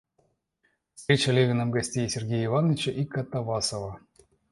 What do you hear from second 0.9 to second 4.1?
Встреча Левиным гостей— Сергея Ивановича и Катавасова.